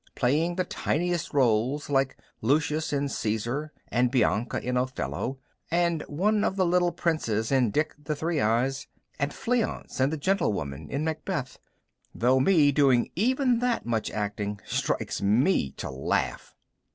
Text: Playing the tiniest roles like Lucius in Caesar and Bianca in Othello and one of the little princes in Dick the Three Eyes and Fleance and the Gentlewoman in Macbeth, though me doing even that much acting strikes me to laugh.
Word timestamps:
Playing 0.15 0.55
the 0.55 0.63
tiniest 0.63 1.31
roles 1.31 1.87
like 1.87 2.17
Lucius 2.41 2.91
in 2.91 3.07
Caesar 3.07 3.71
and 3.89 4.09
Bianca 4.09 4.59
in 4.59 4.75
Othello 4.75 5.37
and 5.69 6.01
one 6.07 6.43
of 6.43 6.55
the 6.55 6.65
little 6.65 6.91
princes 6.91 7.51
in 7.51 7.69
Dick 7.69 7.93
the 8.03 8.15
Three 8.15 8.39
Eyes 8.41 8.87
and 9.19 9.31
Fleance 9.31 9.99
and 9.99 10.11
the 10.11 10.17
Gentlewoman 10.17 10.89
in 10.89 11.03
Macbeth, 11.05 11.59
though 12.15 12.39
me 12.39 12.71
doing 12.71 13.11
even 13.15 13.59
that 13.59 13.85
much 13.85 14.09
acting 14.09 14.59
strikes 14.65 15.21
me 15.21 15.69
to 15.73 15.91
laugh. 15.91 16.55